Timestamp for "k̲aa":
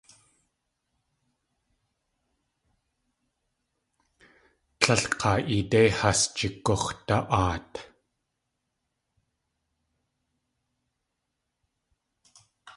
5.19-5.37